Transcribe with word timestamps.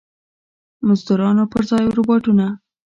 مزدورانو 0.87 1.43
پر 1.51 1.63
ځای 1.71 1.85
روباټونه. 1.97 2.45